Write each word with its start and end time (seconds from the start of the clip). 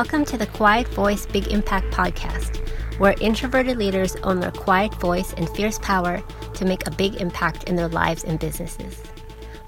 Welcome 0.00 0.24
to 0.24 0.38
the 0.38 0.46
Quiet 0.46 0.88
Voice 0.88 1.26
Big 1.26 1.48
Impact 1.48 1.92
podcast, 1.92 2.66
where 2.98 3.14
introverted 3.20 3.76
leaders 3.76 4.16
own 4.22 4.40
their 4.40 4.50
quiet 4.50 4.94
voice 4.94 5.34
and 5.34 5.46
fierce 5.50 5.78
power 5.80 6.22
to 6.54 6.64
make 6.64 6.86
a 6.86 6.90
big 6.90 7.16
impact 7.16 7.64
in 7.64 7.76
their 7.76 7.86
lives 7.86 8.24
and 8.24 8.40
businesses. 8.40 9.02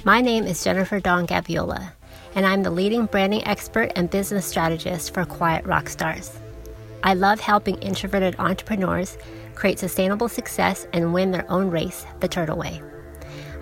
My 0.04 0.22
name 0.22 0.44
is 0.44 0.64
Jennifer 0.64 1.00
Dawn 1.00 1.26
Gaviola, 1.26 1.92
and 2.34 2.46
I'm 2.46 2.62
the 2.62 2.70
leading 2.70 3.04
branding 3.04 3.46
expert 3.46 3.92
and 3.94 4.08
business 4.08 4.46
strategist 4.46 5.12
for 5.12 5.26
Quiet 5.26 5.66
Rock 5.66 5.90
Stars. 5.90 6.32
I 7.02 7.12
love 7.12 7.38
helping 7.38 7.76
introverted 7.82 8.36
entrepreneurs 8.38 9.18
create 9.54 9.78
sustainable 9.78 10.30
success 10.30 10.86
and 10.94 11.12
win 11.12 11.32
their 11.32 11.44
own 11.52 11.68
race, 11.68 12.06
the 12.20 12.28
Turtle 12.28 12.56
Way. 12.56 12.80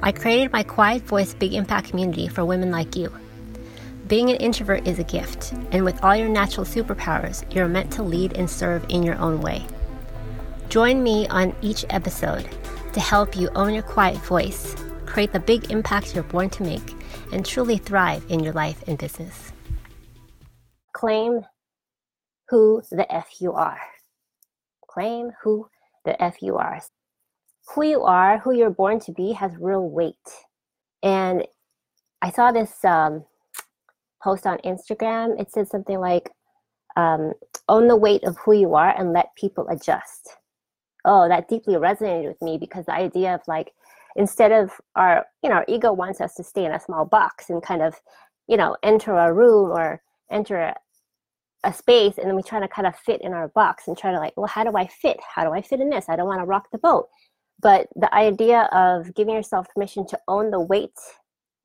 I 0.05 0.13
created 0.13 0.53
my 0.53 0.63
Quiet 0.63 1.03
Voice 1.03 1.35
Big 1.35 1.53
Impact 1.53 1.89
community 1.89 2.29
for 2.29 2.45
women 2.45 2.71
like 2.71 2.95
you 2.95 3.13
being 4.11 4.29
an 4.29 4.37
introvert 4.39 4.89
is 4.89 4.99
a 4.99 5.05
gift, 5.05 5.53
and 5.71 5.85
with 5.85 6.03
all 6.03 6.17
your 6.17 6.29
natural 6.29 6.67
superpowers, 6.67 7.45
you're 7.55 7.69
meant 7.69 7.93
to 7.93 8.03
lead 8.03 8.33
and 8.33 8.51
serve 8.51 8.85
in 8.89 9.05
your 9.05 9.17
own 9.21 9.41
way. 9.41 9.65
Join 10.69 11.01
me 11.01 11.29
on 11.29 11.55
each 11.63 11.85
episode 11.91 12.49
to 12.93 12.99
help 12.99 13.37
you 13.37 13.49
own 13.55 13.73
your 13.73 13.85
quiet 13.85 14.19
voice, 14.19 14.75
create 15.07 15.33
the 15.33 15.39
big 15.39 15.71
impact 15.71 16.13
you're 16.13 16.25
born 16.25 16.51
to 16.51 16.65
make, 16.65 16.93
and 17.33 17.47
truly 17.47 17.79
thrive 17.79 18.25
in 18.29 18.41
your 18.41 18.53
life 18.53 18.83
and 18.89 18.99
business. 18.99 19.53
Claim 20.93 21.43
who 22.49 22.83
the 22.91 23.07
F 23.15 23.41
you 23.41 23.53
are. 23.53 23.81
Claim 24.89 25.31
who 25.45 25.69
the 26.05 26.21
F 26.21 26.43
you 26.43 26.57
are. 26.57 26.83
Who 27.77 27.87
you 27.87 28.03
are, 28.03 28.39
who 28.39 28.53
you're 28.53 28.71
born 28.71 28.99
to 29.01 29.13
be, 29.13 29.35
has 29.35 29.53
real 29.61 29.89
weight. 29.89 30.17
And 31.01 31.47
I 32.21 32.33
saw 32.33 32.51
this 32.51 32.85
um, 32.85 33.25
post 34.23 34.47
on 34.47 34.59
Instagram, 34.59 35.41
it 35.41 35.51
said 35.51 35.69
something 35.69 35.99
like, 35.99 36.31
um, 36.97 37.33
own 37.69 37.89
the 37.89 37.97
weight 37.97 38.25
of 38.25 38.37
who 38.39 38.53
you 38.53 38.75
are 38.75 38.95
and 38.99 39.13
let 39.13 39.35
people 39.37 39.67
adjust. 39.69 40.37
Oh, 41.05 41.29
that 41.29 41.49
deeply 41.49 41.75
resonated 41.75 42.29
with 42.29 42.43
me 42.43 42.59
because 42.59 42.87
the 42.87 42.95
idea 42.95 43.35
of 43.35 43.41
like, 43.47 43.73
instead 44.17 44.53
of 44.53 44.73
our, 44.97 45.25
you 45.43 45.49
know, 45.49 45.57
our 45.57 45.65
ego 45.69 45.93
wants 45.93 46.21
us 46.21 46.35
to 46.35 46.45
stay 46.45 46.65
in 46.65 46.73
a 46.73 46.81
small 46.81 47.05
box 47.05 47.49
and 47.49 47.63
kind 47.63 47.81
of, 47.81 47.95
you 48.49 48.57
know, 48.57 48.77
enter 48.83 49.15
a 49.15 49.33
room 49.33 49.71
or 49.71 50.03
enter 50.31 50.59
a, 50.59 50.75
a 51.65 51.73
space 51.73 52.19
and 52.19 52.27
then 52.27 52.37
we 52.37 52.43
try 52.43 52.61
to 52.61 52.69
kind 52.69 52.87
of 52.87 52.97
fit 52.97 53.21
in 53.23 53.33
our 53.33 53.49
box 53.49 53.87
and 53.87 53.97
try 53.97 54.11
to 54.11 54.19
like, 54.19 54.37
well, 54.37 54.47
how 54.47 54.65
do 54.65 54.77
I 54.77 54.87
fit? 54.87 55.19
How 55.35 55.45
do 55.45 55.53
I 55.53 55.63
fit 55.63 55.81
in 55.81 55.91
this? 55.91 56.07
I 56.09 56.17
don't 56.17 56.27
want 56.27 56.41
to 56.41 56.47
rock 56.47 56.69
the 56.73 56.79
boat. 56.79 57.09
But 57.61 57.89
the 57.95 58.13
idea 58.15 58.69
of 58.73 59.15
giving 59.15 59.35
yourself 59.35 59.69
permission 59.73 60.07
to 60.09 60.19
own 60.29 60.51
the 60.51 60.61
weight, 60.61 60.99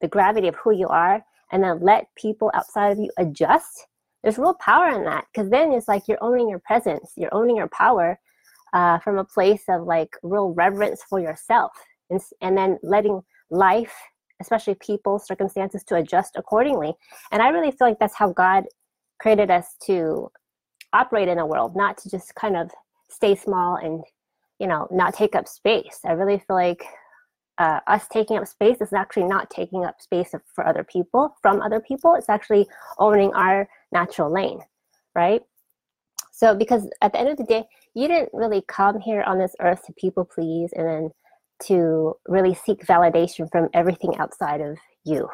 the 0.02 0.08
gravity 0.08 0.48
of 0.48 0.56
who 0.56 0.72
you 0.72 0.88
are, 0.88 1.24
and 1.52 1.64
then 1.64 1.80
let 1.82 2.08
people 2.16 2.52
outside 2.54 2.92
of 2.92 2.98
you 2.98 3.10
adjust 3.18 3.88
there's 4.24 4.38
real 4.38 4.56
power 4.56 4.90
in 4.90 5.04
that 5.04 5.26
because 5.32 5.50
then 5.50 5.72
it's 5.72 5.88
like 5.88 6.08
you're 6.08 6.24
owning 6.24 6.50
your 6.50 6.60
presence 6.60 7.14
you're 7.16 7.34
owning 7.34 7.56
your 7.56 7.70
power 7.70 8.20
uh, 8.74 9.00
from 9.00 9.18
a 9.18 9.24
place 9.24 9.64
of 9.70 9.84
like 9.84 10.10
real 10.24 10.50
reverence 10.50 11.02
for 11.08 11.20
yourself 11.20 11.72
and, 12.10 12.20
and 12.42 12.58
then 12.58 12.78
letting 12.84 13.22
life 13.50 13.94
especially 14.42 14.76
people 14.76 15.18
circumstances 15.20 15.84
to 15.84 15.96
adjust 15.96 16.36
accordingly 16.36 16.94
and 17.32 17.42
i 17.42 17.50
really 17.50 17.72
feel 17.72 17.88
like 17.88 18.00
that's 18.00 18.16
how 18.16 18.32
god 18.32 18.64
created 19.20 19.50
us 19.50 19.76
to 19.82 20.30
operate 20.94 21.28
in 21.28 21.40
a 21.40 21.46
world 21.46 21.76
not 21.76 21.98
to 21.98 22.10
just 22.10 22.34
kind 22.36 22.56
of 22.58 22.72
stay 23.10 23.36
small 23.36 23.76
and 23.76 24.04
you 24.60 24.68
know 24.68 24.88
not 24.92 25.14
take 25.14 25.36
up 25.36 25.48
space. 25.48 26.00
I 26.06 26.14
really 26.14 26.38
feel 26.40 26.56
like 26.56 26.84
uh, 27.58 27.80
us 27.88 28.08
taking 28.12 28.38
up 28.38 28.48
space 28.48 28.82
is 28.82 28.94
actually 28.94 29.24
not 29.24 29.50
taking 29.50 29.86
up 29.86 30.02
space 30.02 30.34
for 30.54 30.68
other 30.68 30.84
people 30.84 31.36
from 31.42 31.62
other 31.62 31.80
people. 31.80 32.16
It's 32.16 32.30
actually 32.30 32.68
owning 33.00 33.34
our 33.34 33.68
natural 33.92 34.32
lane 34.32 34.60
right? 35.16 35.42
So 36.32 36.54
because 36.54 36.88
at 37.02 37.14
the 37.14 37.20
end 37.20 37.30
of 37.30 37.38
the 37.38 37.46
day 37.46 37.64
you 37.96 38.08
didn't 38.08 38.30
really 38.34 38.62
come 38.68 39.00
here 39.00 39.24
on 39.24 39.40
this 39.40 39.56
earth 39.62 39.86
to 39.86 39.94
people 39.94 40.26
please 40.26 40.72
and 40.76 40.86
then 40.86 41.12
to 41.64 42.14
really 42.28 42.54
seek 42.54 42.86
validation 42.86 43.50
from 43.50 43.70
everything 43.74 44.18
outside 44.18 44.60
of 44.60 44.78
you. 45.06 45.30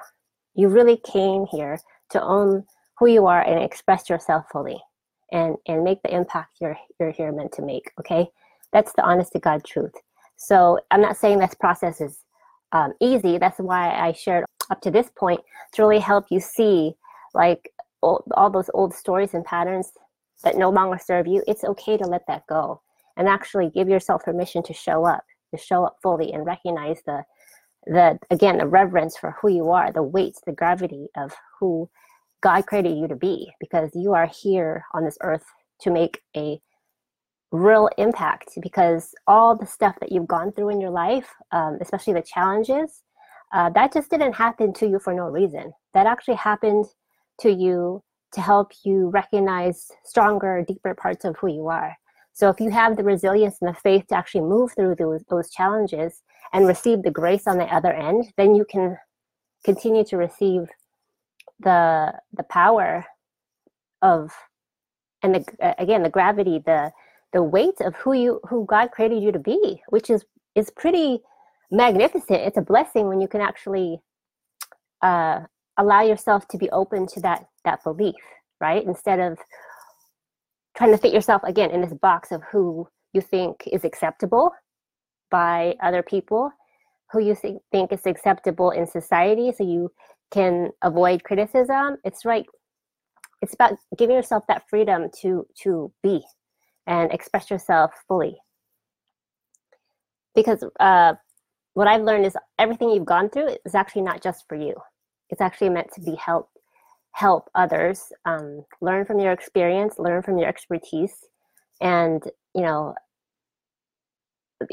You 0.54 0.68
really 0.68 0.98
came 0.98 1.48
here 1.48 1.80
to 2.12 2.22
own 2.22 2.64
who 3.00 3.08
you 3.08 3.26
are 3.26 3.42
and 3.42 3.62
express 3.62 4.10
yourself 4.10 4.46
fully 4.52 4.80
and 5.32 5.56
and 5.68 5.84
make 5.84 6.02
the 6.04 6.14
impact 6.14 6.58
you're 6.62 6.78
you're 7.00 7.12
here 7.12 7.32
meant 7.32 7.52
to 7.54 7.64
make 7.64 7.92
okay? 8.00 8.28
That's 8.72 8.94
the 8.94 9.04
honest 9.04 9.34
to 9.34 9.40
god 9.40 9.66
truth 9.66 9.94
so 10.42 10.80
I'm 10.90 11.02
not 11.02 11.18
saying 11.18 11.38
this 11.38 11.54
process 11.54 12.02
is 12.02 12.18
um, 12.72 12.94
easy. 13.00 13.38
That's 13.38 13.60
why 13.60 13.92
I 13.92 14.12
shared 14.14 14.44
up 14.72 14.82
to 14.82 14.90
this 14.90 15.12
point 15.16 15.40
to 15.74 15.84
really 15.84 16.00
help 16.00 16.26
you 16.32 16.40
see 16.40 16.94
like 17.36 17.72
all, 18.02 18.24
all 18.36 18.50
those 18.50 18.70
old 18.74 18.92
stories 18.92 19.36
and 19.36 19.46
patterns 19.46 19.92
that 20.44 20.58
no 20.58 20.72
longer 20.72 20.98
serve 20.98 21.28
you. 21.28 21.44
It's 21.48 21.64
okay 21.64 21.96
to 21.96 22.08
let 22.08 22.26
that 22.28 22.48
go 22.50 22.82
and 23.18 23.28
actually 23.28 23.70
give 23.70 23.88
yourself 23.88 24.24
permission 24.24 24.64
to 24.64 24.74
show 24.74 25.06
up, 25.06 25.24
to 25.54 25.62
show 25.62 25.86
up 25.86 25.98
fully 26.02 26.34
and 26.34 26.44
recognize 26.46 27.02
the 27.06 27.24
the 27.86 28.18
again 28.32 28.58
the 28.58 28.68
reverence 28.68 29.18
for 29.18 29.36
who 29.40 29.50
you 29.50 29.70
are, 29.70 29.92
the 29.92 30.02
weight, 30.02 30.36
the 30.48 30.54
gravity 30.54 31.08
of 31.18 31.36
who 31.60 31.88
God 32.42 32.66
created 32.66 32.98
you 32.98 33.08
to 33.08 33.16
be, 33.16 33.52
because 33.60 33.92
you 33.94 34.14
are 34.14 34.26
here 34.28 34.86
on 34.94 35.04
this 35.04 35.20
earth 35.22 35.46
to 35.82 35.92
make 35.92 36.22
a 36.36 36.60
real 37.52 37.90
impact 37.98 38.58
because 38.62 39.14
all 39.28 39.56
the 39.56 39.66
stuff 39.66 39.96
that 40.00 40.12
you've 40.12 40.28
gone 40.28 40.52
through 40.52 40.70
in 40.70 40.82
your 40.82 40.90
life, 40.90 41.30
um, 41.52 41.78
especially 41.82 42.14
the 42.14 42.22
challenges, 42.22 43.04
uh, 43.54 43.70
that 43.72 43.94
just 43.94 44.10
didn't 44.10 44.34
happen 44.34 44.74
to 44.74 44.88
you 44.88 45.00
for 45.00 45.14
no 45.14 45.26
reason. 45.26 45.74
That 45.94 46.08
actually 46.08 46.36
happened 46.36 46.86
to 47.42 47.52
you 47.52 48.02
to 48.34 48.42
help 48.42 48.72
you 48.84 49.10
recognize 49.10 49.92
stronger, 50.06 50.64
deeper 50.66 50.96
parts 50.96 51.26
of 51.26 51.36
who 51.38 51.48
you 51.48 51.68
are. 51.68 51.98
So 52.34 52.50
if 52.50 52.62
you 52.62 52.70
have 52.70 52.96
the 52.96 53.04
resilience 53.04 53.58
and 53.62 53.70
the 53.70 53.80
faith 53.80 54.08
to 54.08 54.16
actually 54.16 54.42
move 54.42 54.72
through 54.74 54.96
those, 54.96 55.24
those 55.30 55.50
challenges 55.50 56.22
and 56.54 56.66
receive 56.66 57.04
the 57.04 57.12
grace 57.12 57.46
on 57.46 57.58
the 57.58 57.66
other 57.66 57.92
end, 57.92 58.32
then 58.38 58.56
you 58.56 58.64
can 58.64 58.98
continue 59.66 60.04
to 60.06 60.18
receive 60.18 60.68
the 61.60 62.14
the 62.34 62.44
power 62.44 63.06
of 64.02 64.32
and 65.22 65.36
the, 65.36 65.76
again 65.80 66.02
the 66.02 66.10
gravity 66.10 66.60
the 66.66 66.92
the 67.34 67.44
weight 67.44 67.80
of 67.82 67.96
who 67.96 68.14
you 68.14 68.40
who 68.50 68.66
God 68.66 68.92
created 68.92 69.24
you 69.24 69.32
to 69.32 69.40
be, 69.40 69.82
which 69.90 70.10
is 70.10 70.26
is 70.56 70.70
pretty 70.70 71.22
magnificent. 71.72 72.42
It's 72.42 72.58
a 72.58 72.62
blessing 72.62 73.08
when 73.08 73.22
you 73.22 73.28
can 73.28 73.42
actually 73.42 74.02
uh, 75.02 75.42
allow 75.78 76.02
yourself 76.02 76.48
to 76.50 76.58
be 76.58 76.70
open 76.72 77.08
to 77.08 77.22
that 77.22 77.46
that 77.66 77.84
belief, 77.84 78.16
right? 78.60 78.84
Instead 78.86 79.20
of 79.20 79.38
trying 80.76 80.92
to 80.92 80.98
fit 80.98 81.14
yourself 81.14 81.42
again 81.44 81.72
in 81.72 81.82
this 81.82 81.94
box 81.94 82.32
of 82.32 82.42
who 82.52 82.88
you 83.14 83.22
think 83.22 83.64
is 83.72 83.84
acceptable 83.84 84.52
by 85.30 85.76
other 85.82 86.04
people, 86.04 86.52
who 87.12 87.20
you 87.20 87.36
think, 87.36 87.62
think 87.72 87.92
is 87.92 88.06
acceptable 88.06 88.72
in 88.72 88.88
society, 88.88 89.52
so 89.52 89.64
you 89.64 89.92
can 90.32 90.70
avoid 90.82 91.24
criticism. 91.24 91.98
It's 92.04 92.26
right. 92.26 92.46
It's 93.42 93.54
about 93.54 93.74
giving 93.98 94.16
yourself 94.16 94.44
that 94.48 94.64
freedom 94.70 95.10
to 95.22 95.46
to 95.64 95.92
be 96.04 96.22
and 96.92 97.10
express 97.14 97.50
yourself 97.50 97.92
fully. 98.06 98.36
Because 100.36 100.62
uh, 100.80 101.14
what 101.74 101.88
I've 101.88 102.04
learned 102.04 102.26
is 102.26 102.36
everything 102.60 102.90
you've 102.90 103.06
gone 103.06 103.30
through 103.30 103.56
is 103.66 103.76
actually 103.76 104.02
not 104.02 104.22
just 104.22 104.44
for 104.50 104.58
you. 104.58 104.76
It's 105.30 105.40
actually 105.40 105.70
meant 105.70 105.92
to 105.94 106.02
be 106.02 106.16
help 106.16 106.50
help 107.14 107.50
others 107.56 108.12
um, 108.26 108.66
learn 108.82 109.06
from 109.06 109.20
your 109.20 109.32
experience, 109.32 109.96
learn 109.98 110.22
from 110.22 110.38
your 110.38 110.48
expertise, 110.48 111.16
and 111.80 112.22
you 112.54 112.62
know, 112.62 112.94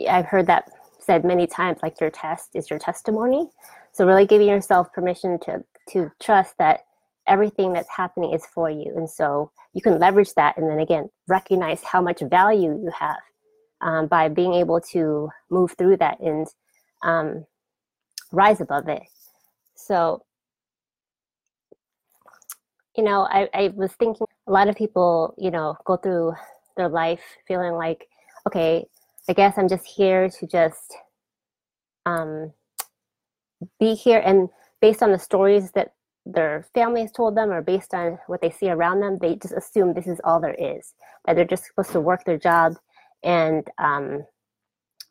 I've 0.09 0.27
heard 0.27 0.49
that 0.49 0.71
said 0.99 1.25
many 1.25 1.47
times. 1.47 1.79
Like 1.85 2.01
your 2.01 2.11
test 2.11 2.51
is 2.55 2.69
your 2.69 2.81
testimony. 2.81 3.49
So 3.93 4.05
really 4.05 4.27
giving 4.27 4.49
yourself 4.49 4.93
permission 4.93 5.39
to 5.45 5.65
to 5.91 6.11
trust 6.21 6.55
that 6.59 6.81
everything 7.29 7.73
that's 7.73 7.89
happening 7.89 8.33
is 8.33 8.45
for 8.55 8.71
you. 8.71 8.93
And 8.97 9.09
so 9.09 9.51
you 9.75 9.83
can 9.83 9.99
leverage 9.99 10.33
that 10.35 10.57
and 10.57 10.69
then 10.69 10.81
again 10.81 11.09
recognize 11.29 11.83
how 11.83 12.01
much 12.01 12.21
value 12.21 12.71
you 12.71 12.91
have 12.99 13.17
um, 13.81 14.07
by 14.07 14.29
being 14.29 14.55
able 14.55 14.81
to 14.93 15.29
move 15.51 15.75
through 15.79 15.99
that 15.99 16.19
and 16.21 16.47
um, 17.03 17.45
rise 18.33 18.61
above 18.61 18.89
it. 18.89 19.03
So, 19.75 20.25
you 22.97 23.05
know, 23.05 23.29
I, 23.31 23.49
I 23.55 23.73
was 23.75 23.93
thinking 23.93 24.27
a 24.47 24.53
lot 24.53 24.69
of 24.69 24.77
people, 24.77 25.35
you 25.39 25.51
know, 25.51 25.77
go 25.85 25.97
through 25.97 26.35
their 26.77 26.89
life 26.89 27.23
feeling 27.47 27.75
like, 27.75 28.09
okay, 28.47 28.85
I 29.29 29.33
guess 29.33 29.57
I'm 29.57 29.69
just 29.69 29.87
here 29.87 30.29
to 30.29 30.47
just 30.47 30.97
um, 32.07 32.53
be 33.79 33.95
here. 33.95 34.23
And 34.25 34.49
based 34.81 35.03
on 35.03 35.13
the 35.13 35.19
stories 35.19 35.71
that 35.73 35.93
their 36.29 36.67
families 36.75 37.11
told 37.11 37.37
them 37.37 37.51
or 37.51 37.63
based 37.63 37.95
on 37.95 38.19
what 38.27 38.43
they 38.43 38.51
see 38.51 38.69
around 38.69 39.01
them, 39.01 39.19
they 39.19 39.37
just 39.37 39.55
assume 39.55 39.95
this 39.95 40.07
is 40.07 40.21
all 40.25 40.41
there 40.41 40.55
is. 40.55 40.93
That 41.25 41.37
they're 41.37 41.45
just 41.45 41.65
supposed 41.65 41.93
to 41.93 42.01
work 42.01 42.25
their 42.25 42.39
job 42.39 42.75
and 43.23 43.67
um, 43.79 44.25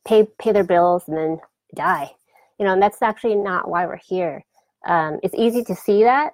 pay 0.05 0.27
pay 0.39 0.51
their 0.51 0.63
bills 0.63 1.03
and 1.07 1.17
then 1.17 1.39
die. 1.75 2.11
You 2.59 2.65
know, 2.65 2.73
and 2.73 2.81
that's 2.81 3.01
actually 3.01 3.35
not 3.35 3.69
why 3.69 3.85
we're 3.85 3.99
here. 4.07 4.45
Um, 4.85 5.19
it's 5.23 5.35
easy 5.35 5.63
to 5.65 5.75
see 5.75 6.03
that, 6.03 6.33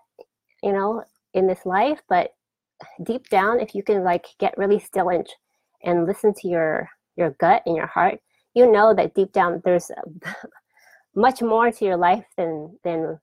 you 0.61 0.73
know, 0.73 1.03
in 1.33 1.47
this 1.47 1.65
life, 1.65 2.01
but 2.09 2.31
deep 3.03 3.29
down, 3.29 3.59
if 3.59 3.73
you 3.73 3.83
can 3.83 4.03
like 4.03 4.25
get 4.39 4.57
really 4.57 4.79
still 4.79 5.09
and, 5.09 5.27
and 5.81 6.05
listen 6.05 6.33
to 6.35 6.47
your 6.47 6.89
your 7.15 7.31
gut 7.39 7.63
and 7.65 7.75
your 7.75 7.87
heart, 7.87 8.19
you 8.53 8.69
know 8.69 8.93
that 8.93 9.15
deep 9.15 9.31
down 9.31 9.61
there's 9.63 9.89
much 11.15 11.41
more 11.41 11.71
to 11.71 11.85
your 11.85 11.97
life 11.97 12.25
than 12.37 12.77
than 12.83 13.19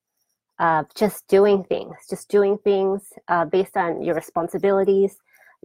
uh, 0.61 0.85
just 0.95 1.27
doing 1.27 1.65
things, 1.65 1.97
just 2.09 2.29
doing 2.29 2.59
things 2.59 3.03
uh, 3.29 3.47
based 3.47 3.77
on 3.77 4.03
your 4.03 4.15
responsibilities, 4.15 5.17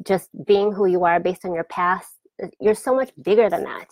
just 0.08 0.30
being 0.46 0.72
who 0.72 0.86
you 0.86 1.04
are 1.04 1.20
based 1.20 1.44
on 1.44 1.54
your 1.54 1.66
past. 1.66 2.14
You're 2.62 2.76
so 2.76 2.96
much 2.96 3.12
bigger 3.22 3.50
than 3.50 3.66
that. 3.66 3.90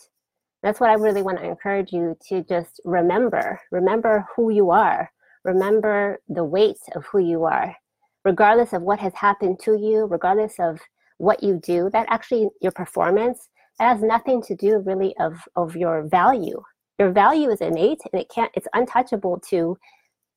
That's 0.62 0.80
what 0.80 0.88
I 0.88 0.94
really 0.94 1.20
want 1.20 1.38
to 1.38 1.44
encourage 1.44 1.92
you 1.92 2.16
to 2.28 2.42
just 2.42 2.80
remember. 2.86 3.60
Remember 3.70 4.26
who 4.34 4.50
you 4.50 4.70
are. 4.70 5.10
Remember 5.44 6.20
the 6.26 6.44
weight 6.44 6.78
of 6.94 7.04
who 7.04 7.18
you 7.18 7.44
are, 7.44 7.76
regardless 8.24 8.72
of 8.72 8.80
what 8.80 8.98
has 8.98 9.12
happened 9.14 9.60
to 9.64 9.76
you, 9.78 10.06
regardless 10.06 10.54
of 10.58 10.80
what 11.18 11.42
you 11.42 11.60
do. 11.62 11.90
That 11.92 12.06
actually 12.08 12.48
your 12.62 12.72
performance 12.72 13.50
has 13.78 14.00
nothing 14.00 14.40
to 14.44 14.56
do 14.56 14.78
really 14.78 15.14
of 15.20 15.34
of 15.54 15.76
your 15.76 16.08
value. 16.08 16.62
Your 16.98 17.10
value 17.12 17.50
is 17.50 17.60
innate 17.60 18.00
and 18.10 18.22
it 18.22 18.30
can't. 18.34 18.50
It's 18.54 18.68
untouchable 18.72 19.40
to 19.50 19.76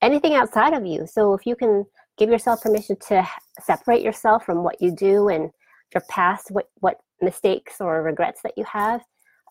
anything 0.02 0.36
outside 0.36 0.74
of 0.74 0.86
you. 0.86 1.08
So 1.08 1.34
if 1.34 1.46
you 1.46 1.56
can 1.56 1.86
give 2.18 2.30
yourself 2.30 2.62
permission 2.62 2.98
to 3.08 3.28
separate 3.62 4.02
yourself 4.02 4.46
from 4.46 4.64
what 4.64 4.82
you 4.82 4.92
do 4.92 5.30
and 5.30 5.52
your 5.94 6.04
past, 6.10 6.52
what, 6.52 6.70
what 6.80 6.98
mistakes 7.22 7.76
or 7.80 8.04
regrets 8.04 8.42
that 8.44 8.58
you 8.58 8.66
have, 8.66 9.02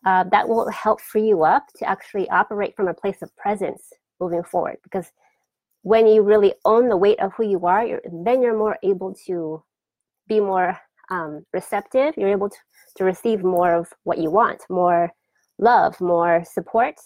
uh, 0.04 0.25
that 0.31 0.48
will 0.48 0.69
help 0.70 1.00
free 1.00 1.28
you 1.28 1.44
up 1.44 1.66
to 1.76 1.88
actually 1.88 2.28
operate 2.31 2.76
from 2.76 2.88
a 2.88 2.94
place 2.94 3.22
of 3.22 3.34
presence 3.37 3.93
moving 4.20 4.43
forward. 4.43 4.76
Because 4.82 5.10
when 5.82 6.06
you 6.06 6.22
really 6.22 6.54
own 6.64 6.88
the 6.88 6.96
weight 6.96 7.20
of 7.20 7.32
who 7.34 7.44
you 7.44 7.64
are, 7.66 7.84
you're, 7.87 8.02
then 8.25 8.43
you're 8.43 8.56
more 8.58 8.78
able 8.82 9.14
to 9.26 9.62
be 10.28 10.40
more 10.40 10.78
um, 11.10 11.44
receptive. 11.52 12.14
You're 12.16 12.31
able 12.31 12.50
to, 12.50 12.56
to 12.96 13.04
receive 13.04 13.43
more 13.43 13.75
of 13.75 13.93
what 14.04 14.19
you 14.19 14.31
want, 14.31 14.62
more 14.69 15.10
love, 15.58 16.00
more 16.00 16.44
support, 16.44 16.96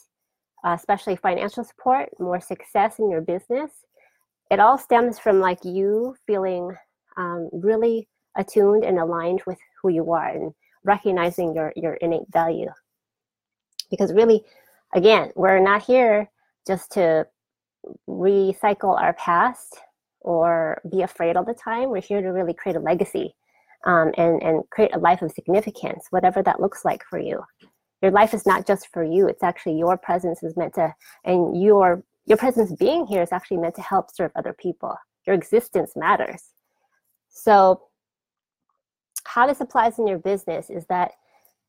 uh, 0.65 0.77
especially 0.79 1.17
financial 1.17 1.65
support, 1.65 2.09
more 2.19 2.41
success 2.41 2.99
in 2.99 3.11
your 3.11 3.21
business. 3.21 3.71
It 4.51 4.61
all 4.61 4.79
stems 4.79 5.19
from 5.19 5.41
like 5.41 5.65
you 5.65 6.17
feeling 6.27 6.77
um, 7.17 7.49
really 7.53 8.09
attuned 8.37 8.85
and 8.85 8.99
aligned 8.99 9.43
with 9.47 9.59
who 9.83 9.91
you 9.91 10.13
are 10.13 10.29
and 10.29 10.53
recognizing 10.85 11.55
your 11.55 11.73
your 11.77 11.95
innate 11.95 12.29
value. 12.31 12.71
Because 13.91 14.13
really, 14.13 14.43
again, 14.95 15.33
we're 15.35 15.61
not 15.61 15.83
here 15.83 16.31
just 16.67 16.93
to 16.93 17.27
recycle 18.09 19.01
our 19.01 19.15
past 19.15 19.79
or 20.21 20.81
be 20.91 21.03
afraid 21.03 21.37
all 21.37 21.45
the 21.45 21.55
time. 21.55 21.89
We're 21.89 22.03
here 22.03 22.21
to 22.21 22.29
really 22.29 22.55
create 22.55 22.77
a 22.77 22.81
legacy 22.81 23.35
um, 23.87 24.13
and 24.17 24.43
and 24.43 24.63
create 24.71 24.95
a 24.95 24.99
life 24.99 25.23
of 25.23 25.33
significance, 25.33 26.07
whatever 26.11 26.43
that 26.43 26.61
looks 26.61 26.85
like 26.85 27.03
for 27.09 27.19
you 27.19 27.43
your 28.03 28.11
life 28.11 28.35
is 28.35 28.47
not 28.47 28.67
just 28.67 28.89
for 28.93 29.05
you. 29.05 29.29
It's 29.29 29.43
actually 29.43 29.77
your 29.79 29.97
presence 29.97 30.43
is 30.43 30.57
meant 30.57 30.75
to 30.75 30.95
and 31.25 31.61
your 31.61 32.03
your 32.27 32.39
presence 32.39 32.73
being 32.73 33.07
here 33.07 33.23
is 33.23 33.33
actually 33.33 33.57
meant 33.59 33.75
to 33.77 33.83
help 33.83 34.11
serve 34.15 34.31
other 34.37 34.53
people. 34.53 34.97
Your 35.27 35.35
existence 35.35 35.93
matters. 35.97 36.51
So 37.29 37.83
how 39.25 39.47
this 39.47 39.61
applies 39.61 39.99
in 39.99 40.07
your 40.07 40.19
business 40.19 40.71
is 40.71 40.87
that 40.87 41.13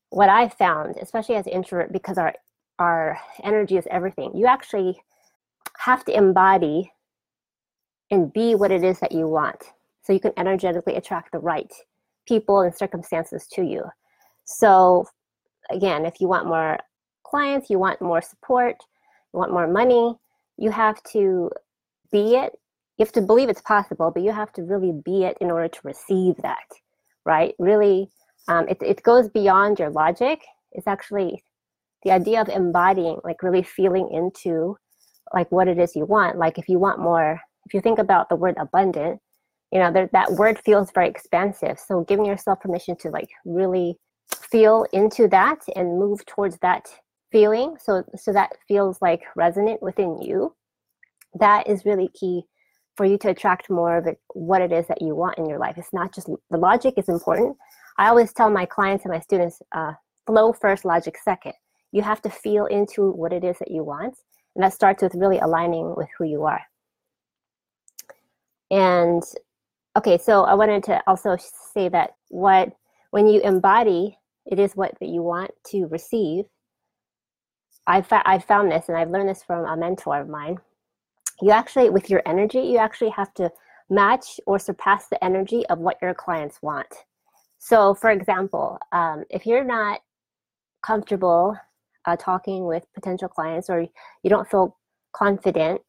what 0.09 0.29
i 0.29 0.47
found 0.49 0.95
especially 0.97 1.35
as 1.35 1.45
introvert 1.47 1.91
because 1.91 2.17
our 2.17 2.33
our 2.79 3.19
energy 3.43 3.77
is 3.77 3.85
everything 3.91 4.31
you 4.33 4.45
actually 4.45 4.99
have 5.77 6.03
to 6.05 6.15
embody 6.15 6.91
and 8.11 8.31
be 8.33 8.53
what 8.53 8.71
it 8.71 8.83
is 8.83 8.99
that 8.99 9.13
you 9.13 9.27
want. 9.27 9.63
So 10.03 10.13
you 10.13 10.19
can 10.19 10.33
energetically 10.37 10.95
attract 10.95 11.31
the 11.31 11.39
right 11.39 11.71
people 12.27 12.61
and 12.61 12.75
circumstances 12.75 13.47
to 13.53 13.63
you. 13.63 13.83
So 14.43 15.05
again, 15.69 16.05
if 16.05 16.19
you 16.19 16.27
want 16.27 16.47
more 16.47 16.77
clients, 17.25 17.69
you 17.69 17.79
want 17.79 18.01
more 18.01 18.21
support, 18.21 18.75
you 19.33 19.39
want 19.39 19.53
more 19.53 19.67
money, 19.67 20.15
you 20.57 20.71
have 20.71 21.01
to 21.11 21.49
be 22.11 22.35
it. 22.35 22.53
You 22.97 23.05
have 23.05 23.13
to 23.13 23.21
believe 23.21 23.49
it's 23.49 23.61
possible, 23.61 24.11
but 24.11 24.21
you 24.21 24.31
have 24.31 24.51
to 24.53 24.63
really 24.63 24.91
be 24.91 25.23
it 25.23 25.37
in 25.41 25.49
order 25.49 25.67
to 25.67 25.79
receive 25.83 26.35
that, 26.43 26.67
right? 27.25 27.55
Really, 27.57 28.09
um, 28.47 28.67
it, 28.67 28.77
it 28.81 29.01
goes 29.01 29.29
beyond 29.29 29.79
your 29.79 29.89
logic. 29.89 30.41
It's 30.73 30.87
actually 30.87 31.43
the 32.03 32.11
idea 32.11 32.41
of 32.41 32.49
embodying, 32.49 33.17
like 33.23 33.41
really 33.41 33.63
feeling 33.63 34.09
into 34.11 34.77
like 35.33 35.51
what 35.51 35.67
it 35.67 35.79
is 35.79 35.95
you 35.95 36.05
want. 36.05 36.37
Like 36.37 36.57
if 36.57 36.67
you 36.67 36.77
want 36.77 36.99
more, 36.99 37.39
if 37.65 37.73
you 37.73 37.81
think 37.81 37.97
about 37.97 38.29
the 38.29 38.35
word 38.35 38.55
abundant, 38.59 39.19
you 39.71 39.79
know, 39.79 40.09
that 40.11 40.31
word 40.33 40.59
feels 40.59 40.91
very 40.91 41.07
expansive. 41.07 41.79
So 41.79 42.03
giving 42.03 42.25
yourself 42.25 42.59
permission 42.59 42.97
to 42.97 43.09
like 43.09 43.29
really 43.45 43.97
feel 44.35 44.85
into 44.93 45.27
that 45.29 45.59
and 45.75 45.99
move 45.99 46.25
towards 46.25 46.57
that 46.59 46.87
feeling. 47.31 47.77
So 47.79 48.03
so 48.15 48.33
that 48.33 48.51
feels 48.67 49.01
like 49.01 49.23
resonant 49.35 49.81
within 49.81 50.21
you. 50.21 50.55
That 51.39 51.67
is 51.67 51.85
really 51.85 52.09
key 52.09 52.43
for 52.95 53.05
you 53.05 53.17
to 53.19 53.29
attract 53.29 53.69
more 53.69 53.97
of 53.97 54.05
it 54.07 54.19
what 54.33 54.61
it 54.61 54.71
is 54.71 54.85
that 54.87 55.01
you 55.01 55.15
want 55.15 55.37
in 55.37 55.47
your 55.47 55.59
life. 55.59 55.77
It's 55.77 55.93
not 55.93 56.13
just 56.13 56.27
the 56.49 56.57
logic 56.57 56.95
is 56.97 57.09
important. 57.09 57.57
I 57.97 58.07
always 58.07 58.33
tell 58.33 58.49
my 58.49 58.65
clients 58.65 59.05
and 59.05 59.13
my 59.13 59.19
students 59.19 59.61
uh, 59.71 59.93
flow 60.25 60.53
first 60.53 60.85
logic 60.85 61.17
second. 61.23 61.53
You 61.91 62.01
have 62.01 62.21
to 62.23 62.29
feel 62.29 62.65
into 62.65 63.11
what 63.11 63.33
it 63.33 63.43
is 63.43 63.57
that 63.59 63.71
you 63.71 63.83
want 63.83 64.15
and 64.55 64.63
that 64.63 64.73
starts 64.73 65.01
with 65.01 65.15
really 65.15 65.39
aligning 65.39 65.93
with 65.95 66.09
who 66.17 66.25
you 66.25 66.43
are. 66.43 66.61
And 68.69 69.23
okay 69.97 70.17
so 70.17 70.43
i 70.43 70.53
wanted 70.53 70.83
to 70.83 71.01
also 71.07 71.35
say 71.73 71.89
that 71.89 72.11
what 72.29 72.71
when 73.11 73.27
you 73.27 73.41
embody 73.41 74.17
it 74.45 74.59
is 74.59 74.75
what 74.75 74.97
that 74.99 75.09
you 75.09 75.21
want 75.21 75.51
to 75.67 75.85
receive. 75.85 76.45
I've, 77.87 78.07
I've 78.11 78.45
found 78.45 78.71
this 78.71 78.89
and 78.89 78.97
I've 78.97 79.09
learned 79.09 79.29
this 79.29 79.43
from 79.43 79.65
a 79.65 79.75
mentor 79.75 80.21
of 80.21 80.29
mine. 80.29 80.57
You 81.41 81.51
actually, 81.51 81.89
with 81.89 82.09
your 82.09 82.21
energy, 82.25 82.59
you 82.59 82.77
actually 82.77 83.09
have 83.09 83.33
to 83.35 83.51
match 83.89 84.39
or 84.45 84.59
surpass 84.59 85.07
the 85.07 85.23
energy 85.23 85.65
of 85.67 85.79
what 85.79 85.97
your 86.01 86.13
clients 86.13 86.61
want. 86.61 86.87
So, 87.57 87.93
for 87.93 88.09
example, 88.09 88.77
um, 88.91 89.23
if 89.29 89.45
you're 89.45 89.63
not 89.63 90.01
comfortable 90.83 91.55
uh, 92.05 92.15
talking 92.15 92.65
with 92.65 92.83
potential 92.95 93.27
clients 93.27 93.69
or 93.69 93.81
you 93.81 94.29
don't 94.29 94.49
feel 94.49 94.77
confident, 95.13 95.81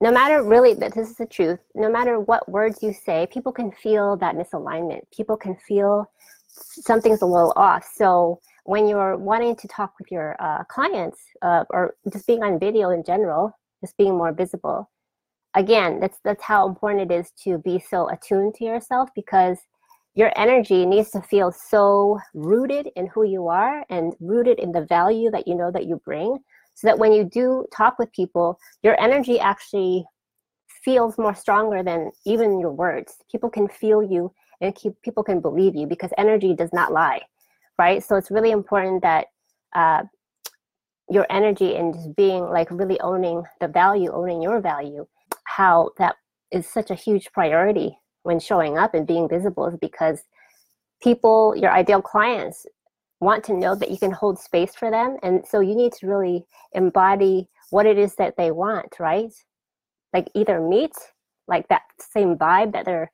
no 0.00 0.12
matter 0.12 0.42
really, 0.42 0.74
that 0.74 0.94
this 0.94 1.08
is 1.08 1.16
the 1.16 1.26
truth, 1.26 1.60
no 1.74 1.90
matter 1.90 2.20
what 2.20 2.48
words 2.48 2.82
you 2.82 2.92
say, 2.92 3.26
people 3.32 3.52
can 3.52 3.72
feel 3.72 4.16
that 4.18 4.34
misalignment. 4.34 5.00
People 5.16 5.36
can 5.36 5.56
feel 5.66 6.10
something's 6.54 7.22
a 7.22 7.26
little 7.26 7.52
off. 7.56 7.86
So 7.94 8.40
when 8.64 8.88
you're 8.88 9.16
wanting 9.16 9.56
to 9.56 9.68
talk 9.68 9.92
with 9.98 10.10
your 10.10 10.36
uh, 10.40 10.64
clients 10.64 11.20
uh, 11.42 11.64
or 11.70 11.96
just 12.12 12.26
being 12.26 12.42
on 12.42 12.58
video 12.58 12.90
in 12.90 13.04
general, 13.04 13.56
just 13.82 13.96
being 13.96 14.16
more 14.16 14.32
visible, 14.32 14.90
again, 15.54 16.00
that's 16.00 16.18
that's 16.24 16.42
how 16.42 16.66
important 16.68 17.10
it 17.10 17.14
is 17.14 17.30
to 17.44 17.58
be 17.58 17.78
so 17.78 18.08
attuned 18.10 18.54
to 18.56 18.64
yourself 18.64 19.10
because 19.14 19.58
your 20.14 20.32
energy 20.36 20.86
needs 20.86 21.10
to 21.10 21.20
feel 21.22 21.50
so 21.50 22.18
rooted 22.34 22.88
in 22.96 23.06
who 23.08 23.24
you 23.24 23.48
are 23.48 23.84
and 23.90 24.14
rooted 24.20 24.58
in 24.58 24.72
the 24.72 24.84
value 24.86 25.30
that 25.30 25.46
you 25.46 25.54
know 25.54 25.70
that 25.70 25.86
you 25.86 26.00
bring 26.04 26.38
so 26.74 26.86
that 26.86 26.98
when 26.98 27.12
you 27.12 27.24
do 27.24 27.64
talk 27.74 27.98
with 27.98 28.12
people 28.12 28.58
your 28.82 29.00
energy 29.00 29.40
actually 29.40 30.04
feels 30.84 31.18
more 31.18 31.34
stronger 31.34 31.82
than 31.82 32.10
even 32.24 32.60
your 32.60 32.72
words 32.72 33.14
people 33.30 33.50
can 33.50 33.68
feel 33.68 34.02
you 34.02 34.32
and 34.60 34.74
keep, 34.74 35.00
people 35.02 35.22
can 35.22 35.40
believe 35.40 35.74
you 35.74 35.86
because 35.86 36.10
energy 36.18 36.54
does 36.54 36.72
not 36.72 36.92
lie, 36.92 37.20
right? 37.78 38.02
So 38.02 38.16
it's 38.16 38.30
really 38.30 38.50
important 38.50 39.02
that 39.02 39.26
uh, 39.74 40.02
your 41.08 41.26
energy 41.30 41.76
and 41.76 41.94
just 41.94 42.14
being 42.16 42.44
like 42.44 42.70
really 42.70 43.00
owning 43.00 43.42
the 43.60 43.68
value, 43.68 44.10
owning 44.12 44.42
your 44.42 44.60
value, 44.60 45.06
how 45.44 45.90
that 45.98 46.16
is 46.50 46.66
such 46.66 46.90
a 46.90 46.94
huge 46.94 47.30
priority 47.32 47.98
when 48.22 48.40
showing 48.40 48.78
up 48.78 48.94
and 48.94 49.06
being 49.06 49.28
visible 49.28 49.66
is 49.66 49.76
because 49.80 50.22
people, 51.02 51.54
your 51.56 51.72
ideal 51.72 52.00
clients, 52.00 52.66
want 53.20 53.44
to 53.44 53.54
know 53.54 53.74
that 53.74 53.90
you 53.90 53.98
can 53.98 54.10
hold 54.10 54.38
space 54.38 54.74
for 54.74 54.90
them. 54.90 55.16
And 55.22 55.46
so 55.46 55.60
you 55.60 55.74
need 55.74 55.92
to 55.94 56.06
really 56.06 56.44
embody 56.72 57.48
what 57.70 57.86
it 57.86 57.98
is 57.98 58.14
that 58.16 58.36
they 58.36 58.50
want, 58.50 58.96
right? 58.98 59.32
Like 60.12 60.28
either 60.34 60.60
meet 60.60 60.92
like 61.48 61.68
that 61.68 61.82
same 61.98 62.36
vibe 62.36 62.72
that 62.72 62.84
they're 62.84 63.10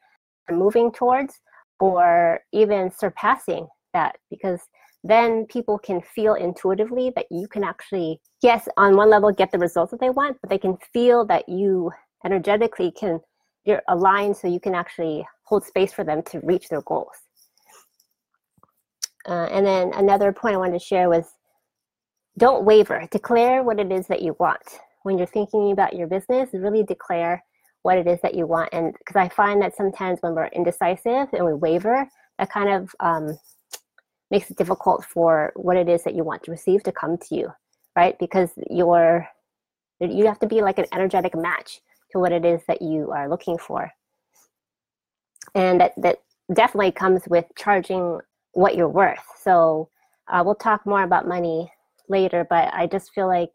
moving 0.50 0.92
towards 0.92 1.40
or 1.78 2.40
even 2.52 2.90
surpassing 2.90 3.66
that 3.95 4.16
because 4.30 4.61
then 5.02 5.47
people 5.47 5.78
can 5.78 6.02
feel 6.02 6.35
intuitively 6.35 7.11
that 7.16 7.26
you 7.30 7.49
can 7.49 7.64
actually 7.64 8.21
yes 8.42 8.69
on 8.76 8.97
one 8.97 9.09
level 9.09 9.33
get 9.33 9.50
the 9.50 9.59
results 9.59 9.90
that 9.90 10.00
they 10.00 10.11
want 10.11 10.37
but 10.42 10.50
they 10.50 10.59
can 10.59 10.76
feel 10.92 11.25
that 11.25 11.49
you 11.49 11.90
energetically 12.25 12.92
can 12.92 13.19
you're 13.64 13.83
aligned 13.88 14.37
so 14.37 14.49
you 14.49 14.61
can 14.61 14.75
actually 14.75 15.26
hold 15.45 15.64
space 15.64 15.92
for 15.92 16.04
them 16.04 16.23
to 16.23 16.40
reach 16.40 16.69
their 16.69 16.83
goals. 16.83 17.16
Uh, 19.28 19.49
and 19.50 19.66
then 19.66 19.92
another 19.95 20.33
point 20.33 20.54
i 20.54 20.59
wanted 20.59 20.78
to 20.78 20.85
share 20.85 21.09
was 21.09 21.26
don't 22.38 22.64
waver. 22.64 23.07
Declare 23.11 23.62
what 23.62 23.78
it 23.78 23.92
is 23.92 24.07
that 24.07 24.23
you 24.23 24.35
want. 24.38 24.62
When 25.02 25.19
you're 25.19 25.26
thinking 25.26 25.73
about 25.73 25.95
your 25.95 26.07
business 26.07 26.50
really 26.52 26.85
declare 26.85 27.45
what 27.82 27.99
it 27.99 28.06
is 28.06 28.20
that 28.22 28.34
you 28.34 28.46
want. 28.46 28.68
And 28.72 28.94
because 28.99 29.16
I 29.16 29.28
find 29.28 29.62
that 29.62 29.76
sometimes 29.76 30.18
when 30.20 30.34
we're 30.34 30.46
indecisive 30.46 31.28
and 31.32 31.44
we 31.44 31.54
waver, 31.54 32.08
that 32.38 32.50
kind 32.50 32.68
of 32.68 32.90
um, 33.00 33.38
makes 34.30 34.50
it 34.50 34.56
difficult 34.56 35.04
for 35.04 35.52
what 35.56 35.76
it 35.76 35.88
is 35.88 36.02
that 36.04 36.14
you 36.14 36.25
want 36.25 36.42
to 36.44 36.50
receive 36.50 36.82
to 36.84 36.92
come 36.92 37.16
to 37.18 37.34
you, 37.34 37.52
right? 37.96 38.18
Because 38.18 38.50
you're 38.68 39.26
you 40.00 40.26
have 40.26 40.38
to 40.38 40.46
be 40.46 40.62
like 40.62 40.78
an 40.78 40.87
energetic 40.94 41.37
match 41.37 41.80
to 42.10 42.18
what 42.18 42.32
it 42.32 42.44
is 42.44 42.62
that 42.66 42.80
you 42.80 43.10
are 43.10 43.28
looking 43.28 43.58
for. 43.58 43.90
And 45.54 45.80
that, 45.80 45.92
that 45.99 46.18
definitely 46.54 46.92
comes 46.92 47.22
with 47.28 47.44
charging 47.56 48.18
what 48.52 48.76
you're 48.76 48.88
worth. 48.88 49.22
So 49.42 49.90
uh, 50.28 50.42
we'll 50.44 50.54
talk 50.54 50.87
more 50.87 51.02
about 51.02 51.28
money 51.28 51.70
later, 52.08 52.46
but 52.49 52.72
I 52.72 52.87
just 52.87 53.12
feel 53.12 53.26
like, 53.28 53.52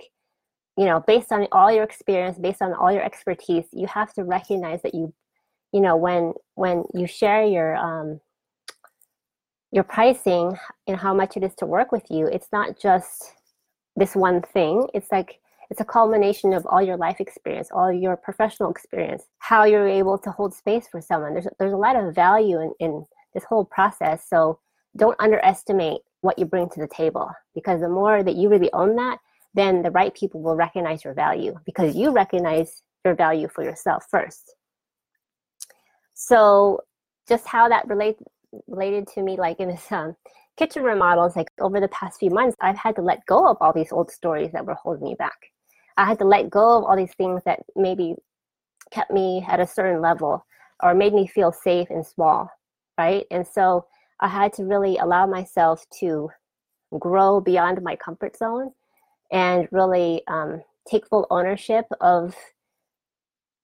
you 0.77 0.85
know, 0.85 1.03
based 1.07 1.31
on 1.31 1.47
all 1.51 1.71
your 1.71 1.83
experience, 1.83 2.37
based 2.37 2.61
on 2.61 2.73
all 2.73 2.91
your 2.91 3.03
expertise, 3.03 3.65
you 3.71 3.87
have 3.87 4.13
to 4.13 4.23
recognize 4.23 4.81
that 4.81 4.93
you, 4.93 5.13
you 5.71 5.81
know, 5.81 5.95
when 5.95 6.33
when 6.55 6.83
you 6.93 7.07
share 7.07 7.45
your 7.45 7.75
um, 7.77 8.19
your 9.71 9.83
pricing 9.83 10.57
and 10.87 10.97
how 10.97 11.13
much 11.13 11.37
it 11.37 11.43
is 11.43 11.55
to 11.55 11.65
work 11.65 11.91
with 11.91 12.09
you, 12.09 12.27
it's 12.27 12.47
not 12.51 12.79
just 12.79 13.33
this 13.95 14.15
one 14.15 14.41
thing. 14.41 14.87
It's 14.93 15.11
like 15.11 15.39
it's 15.69 15.81
a 15.81 15.85
culmination 15.85 16.53
of 16.53 16.65
all 16.65 16.81
your 16.81 16.97
life 16.97 17.19
experience, 17.19 17.69
all 17.71 17.91
your 17.91 18.17
professional 18.17 18.69
experience, 18.69 19.23
how 19.39 19.63
you're 19.63 19.87
able 19.87 20.17
to 20.19 20.31
hold 20.31 20.53
space 20.53 20.87
for 20.87 21.01
someone. 21.01 21.33
There's 21.33 21.47
there's 21.57 21.73
a 21.73 21.77
lot 21.77 21.95
of 21.95 22.13
value 22.13 22.59
in, 22.59 22.73
in 22.79 23.05
this 23.33 23.43
whole 23.45 23.65
process. 23.65 24.25
So 24.29 24.59
don't 24.97 25.19
underestimate 25.19 26.01
what 26.21 26.39
you 26.39 26.45
bring 26.45 26.69
to 26.69 26.79
the 26.79 26.87
table 26.87 27.29
because 27.53 27.81
the 27.81 27.89
more 27.89 28.23
that 28.23 28.35
you 28.35 28.49
really 28.49 28.71
own 28.73 28.95
that, 28.95 29.19
then 29.55 29.81
the 29.81 29.91
right 29.91 30.13
people 30.13 30.41
will 30.41 30.55
recognize 30.55 31.03
your 31.03 31.13
value 31.13 31.55
because 31.65 31.95
you 31.95 32.11
recognize 32.11 32.83
your 33.05 33.15
value 33.15 33.47
for 33.47 33.63
yourself 33.63 34.05
first. 34.11 34.55
So 36.13 36.81
just 37.27 37.47
how 37.47 37.69
that 37.69 37.87
relate, 37.87 38.17
related 38.67 39.07
to 39.15 39.23
me, 39.23 39.37
like 39.37 39.59
in 39.59 39.69
this 39.69 39.91
um, 39.91 40.15
kitchen 40.57 40.83
remodels, 40.83 41.35
like 41.35 41.49
over 41.59 41.79
the 41.79 41.87
past 41.87 42.19
few 42.19 42.29
months, 42.29 42.57
I've 42.59 42.77
had 42.77 42.95
to 42.97 43.01
let 43.01 43.25
go 43.25 43.47
of 43.47 43.57
all 43.61 43.73
these 43.73 43.91
old 43.91 44.11
stories 44.11 44.51
that 44.51 44.65
were 44.65 44.75
holding 44.75 45.05
me 45.05 45.15
back. 45.17 45.37
I 45.97 46.05
had 46.05 46.19
to 46.19 46.25
let 46.25 46.49
go 46.49 46.77
of 46.77 46.83
all 46.83 46.97
these 46.97 47.13
things 47.13 47.41
that 47.45 47.61
maybe 47.75 48.15
kept 48.91 49.11
me 49.11 49.45
at 49.47 49.59
a 49.61 49.67
certain 49.67 50.01
level 50.01 50.45
or 50.83 50.93
made 50.93 51.13
me 51.13 51.27
feel 51.27 51.53
safe 51.53 51.87
and 51.89 52.05
small, 52.05 52.49
right? 52.97 53.25
And 53.31 53.47
so 53.47 53.85
I 54.19 54.27
had 54.27 54.51
to 54.53 54.65
really 54.65 54.97
allow 54.97 55.25
myself 55.25 55.85
to 55.99 56.29
grow 56.99 57.39
beyond 57.39 57.81
my 57.81 57.95
comfort 57.95 58.37
zone 58.37 58.71
and 59.31 59.67
really 59.71 60.21
um, 60.27 60.61
take 60.89 61.07
full 61.07 61.27
ownership 61.29 61.85
of 62.01 62.35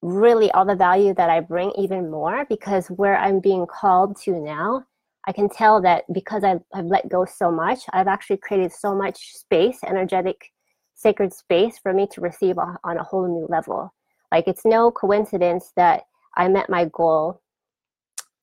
really 0.02 0.50
all 0.52 0.66
the 0.66 0.76
value 0.76 1.14
that 1.14 1.30
I 1.30 1.40
bring 1.40 1.72
even 1.78 2.10
more 2.10 2.46
because 2.50 2.88
where 2.88 3.18
I'm 3.18 3.40
being 3.40 3.68
called 3.68 4.20
to 4.24 4.32
now, 4.32 4.86
I 5.28 5.32
can 5.32 5.48
tell 5.50 5.82
that 5.82 6.06
because 6.12 6.44
I've, 6.44 6.62
I've 6.74 6.86
let 6.86 7.10
go 7.10 7.26
so 7.26 7.52
much, 7.52 7.80
I've 7.94 8.08
actually 8.08 8.38
created 8.38 8.72
so 8.72 8.96
much 8.96 9.34
space, 9.34 9.80
energetic 9.86 10.52
sacred 10.96 11.34
space 11.34 11.78
for 11.78 11.94
me 11.94 12.08
to 12.12 12.22
receive 12.22 12.58
a, 12.58 12.78
on 12.84 12.98
a 12.98 13.04
whole 13.04 13.28
new 13.28 13.48
level. 13.50 13.94
Like 14.32 14.48
it's 14.48 14.66
no 14.66 14.92
coincidence 14.92 15.72
that 15.76 16.04
I 16.38 16.48
met 16.48 16.70
my 16.70 16.86
goal 16.86 17.42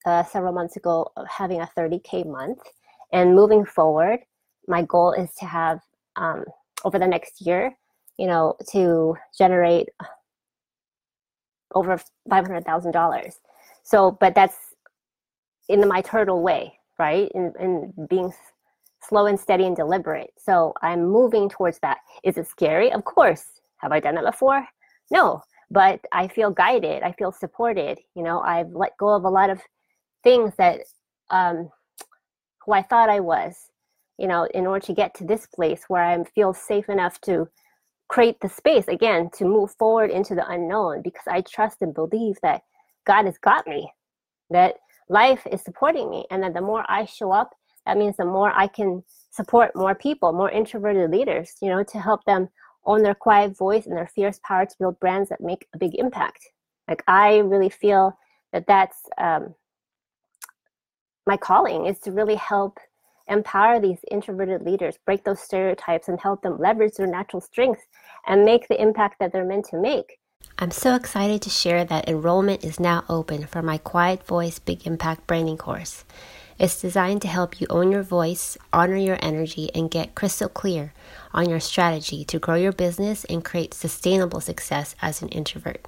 uh, 0.05 0.23
several 0.23 0.53
months 0.53 0.77
ago 0.77 1.11
of 1.17 1.27
having 1.27 1.61
a 1.61 1.69
30K 1.77 2.25
month. 2.25 2.59
And 3.11 3.35
moving 3.35 3.65
forward, 3.65 4.19
my 4.67 4.83
goal 4.83 5.13
is 5.13 5.33
to 5.39 5.45
have 5.45 5.79
um, 6.15 6.45
over 6.83 6.99
the 6.99 7.07
next 7.07 7.41
year, 7.41 7.73
you 8.17 8.27
know, 8.27 8.55
to 8.71 9.15
generate 9.37 9.89
over 11.75 11.99
$500,000. 12.29 13.33
So, 13.83 14.11
but 14.11 14.35
that's 14.35 14.57
in 15.67 15.87
my 15.87 16.01
turtle 16.01 16.41
way, 16.41 16.79
right? 16.97 17.31
In, 17.35 17.53
in 17.59 17.93
being 18.09 18.33
slow 19.07 19.27
and 19.27 19.39
steady 19.39 19.65
and 19.65 19.75
deliberate. 19.75 20.31
So 20.37 20.73
I'm 20.81 21.05
moving 21.05 21.49
towards 21.49 21.79
that. 21.79 21.99
Is 22.23 22.37
it 22.37 22.47
scary? 22.47 22.91
Of 22.91 23.05
course. 23.05 23.45
Have 23.77 23.91
I 23.91 23.99
done 23.99 24.17
it 24.17 24.25
before? 24.25 24.67
No, 25.09 25.41
but 25.71 26.01
I 26.11 26.27
feel 26.27 26.51
guided. 26.51 27.03
I 27.03 27.13
feel 27.13 27.31
supported. 27.31 27.99
You 28.15 28.23
know, 28.23 28.41
I've 28.41 28.71
let 28.71 28.97
go 28.97 29.09
of 29.09 29.23
a 29.23 29.29
lot 29.29 29.49
of 29.49 29.61
things 30.23 30.53
that 30.57 30.81
um, 31.29 31.69
who 32.65 32.73
I 32.73 32.81
thought 32.81 33.09
I 33.09 33.19
was, 33.19 33.55
you 34.19 34.27
know, 34.27 34.47
in 34.53 34.67
order 34.67 34.85
to 34.85 34.93
get 34.93 35.13
to 35.15 35.23
this 35.23 35.47
place 35.47 35.83
where 35.87 36.03
I 36.03 36.23
feel 36.35 36.53
safe 36.53 36.89
enough 36.89 37.19
to 37.21 37.47
create 38.07 38.39
the 38.41 38.49
space 38.49 38.87
again 38.87 39.29
to 39.37 39.45
move 39.45 39.71
forward 39.77 40.11
into 40.11 40.35
the 40.35 40.47
unknown 40.49 41.01
because 41.01 41.27
I 41.27 41.41
trust 41.41 41.77
and 41.81 41.93
believe 41.93 42.35
that 42.41 42.61
God 43.05 43.25
has 43.25 43.37
got 43.37 43.67
me, 43.67 43.91
that 44.49 44.75
life 45.09 45.45
is 45.51 45.61
supporting 45.61 46.09
me, 46.09 46.25
and 46.29 46.43
that 46.43 46.53
the 46.53 46.61
more 46.61 46.83
I 46.89 47.05
show 47.05 47.31
up 47.31 47.51
that 47.85 47.97
means 47.97 48.17
the 48.17 48.25
more 48.25 48.51
I 48.55 48.67
can 48.67 49.03
support 49.31 49.75
more 49.75 49.95
people, 49.95 50.31
more 50.31 50.51
introverted 50.51 51.09
leaders, 51.09 51.55
you 51.59 51.69
know, 51.69 51.83
to 51.83 51.99
help 51.99 52.23
them 52.25 52.49
own 52.85 53.01
their 53.01 53.15
quiet 53.15 53.57
voice 53.57 53.87
and 53.87 53.97
their 53.97 54.11
fierce 54.13 54.39
power 54.43 54.65
to 54.65 54.75
build 54.79 54.99
brands 54.99 55.29
that 55.29 55.41
make 55.41 55.67
a 55.73 55.79
big 55.79 55.95
impact. 55.95 56.39
Like 56.87 57.03
I 57.07 57.37
really 57.37 57.69
feel 57.69 58.17
that 58.53 58.65
that's 58.67 58.97
um, 59.17 59.55
my 61.25 61.35
calling 61.35 61.87
is 61.87 61.99
to 62.01 62.11
really 62.11 62.35
help 62.35 62.77
empower 63.29 63.79
these 63.79 63.99
introverted 64.11 64.63
leaders, 64.63 64.97
break 65.05 65.23
those 65.23 65.39
stereotypes, 65.39 66.07
and 66.07 66.19
help 66.19 66.41
them 66.41 66.59
leverage 66.59 66.95
their 66.95 67.07
natural 67.07 67.41
strengths 67.41 67.83
and 68.27 68.43
make 68.43 68.67
the 68.67 68.81
impact 68.81 69.19
that 69.19 69.31
they're 69.31 69.45
meant 69.45 69.65
to 69.69 69.77
make. 69.77 70.19
I'm 70.57 70.71
so 70.71 70.95
excited 70.95 71.41
to 71.43 71.49
share 71.49 71.85
that 71.85 72.09
enrollment 72.09 72.63
is 72.63 72.79
now 72.79 73.03
open 73.07 73.45
for 73.45 73.61
my 73.61 73.77
Quiet 73.77 74.25
Voice 74.25 74.59
Big 74.59 74.85
Impact 74.85 75.25
Branding 75.27 75.57
course. 75.57 76.03
It's 76.57 76.81
designed 76.81 77.21
to 77.21 77.29
help 77.29 77.61
you 77.61 77.67
own 77.69 77.91
your 77.91 78.03
voice, 78.03 78.57
honor 78.73 78.97
your 78.97 79.17
energy, 79.21 79.69
and 79.73 79.89
get 79.89 80.15
crystal 80.15 80.49
clear 80.49 80.93
on 81.33 81.49
your 81.49 81.61
strategy 81.61 82.25
to 82.25 82.39
grow 82.39 82.55
your 82.55 82.73
business 82.73 83.23
and 83.25 83.45
create 83.45 83.73
sustainable 83.73 84.41
success 84.41 84.95
as 85.01 85.21
an 85.21 85.29
introvert. 85.29 85.87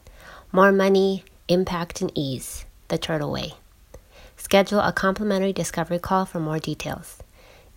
More 0.54 0.72
money, 0.72 1.26
impact, 1.50 2.00
and 2.00 2.12
ease. 2.16 2.66
The 2.88 2.98
Turtle 2.98 3.32
Way. 3.32 3.54
Schedule 4.38 4.80
a 4.80 4.92
complimentary 4.92 5.54
discovery 5.54 6.00
call 6.00 6.26
for 6.26 6.40
more 6.40 6.60
details. 6.60 7.22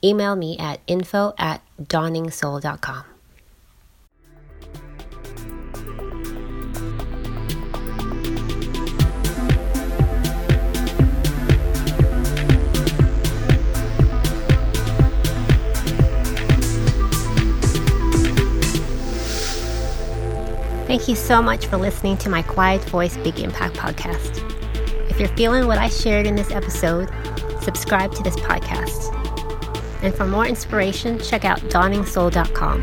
Email 0.04 0.37
me 0.37 0.58
at 0.58 0.80
info 0.87 1.32
at 1.38 1.62
dawningsoul.com. 1.82 3.04
Thank 20.87 21.08
you 21.08 21.16
so 21.16 21.42
much 21.42 21.66
for 21.66 21.78
listening 21.78 22.18
to 22.18 22.28
my 22.28 22.42
Quiet 22.42 22.84
Voice 22.84 23.16
Big 23.16 23.40
Impact 23.40 23.75
podcast. 23.75 24.42
If 25.11 25.18
you're 25.18 25.28
feeling 25.30 25.66
what 25.66 25.78
I 25.78 25.88
shared 25.88 26.26
in 26.26 26.37
this 26.37 26.50
episode, 26.50 27.08
subscribe 27.62 28.14
to 28.14 28.23
this 28.23 28.37
podcast. 28.37 29.24
And 30.04 30.14
for 30.14 30.26
more 30.26 30.46
inspiration, 30.46 31.18
check 31.18 31.44
out 31.44 31.58
dawningsoul.com. 31.70 32.82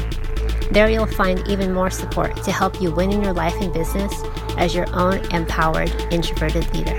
There 0.72 0.90
you'll 0.90 1.06
find 1.06 1.48
even 1.48 1.72
more 1.72 1.92
support 1.92 2.36
to 2.44 2.52
help 2.52 2.82
you 2.82 2.92
win 2.92 3.12
in 3.12 3.22
your 3.22 3.34
life 3.34 3.56
and 3.62 3.72
business 3.72 4.14
as 4.58 4.74
your 4.74 4.88
own 4.96 5.20
empowered 5.34 5.92
introverted 6.12 6.74
leader. 6.74 6.98